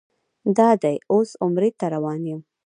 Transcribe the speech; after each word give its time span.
دادی 0.57 0.97
اوس 1.11 1.29
عمرې 1.43 1.69
ته 1.79 1.85
روان 1.93 2.21
یم. 2.29 2.41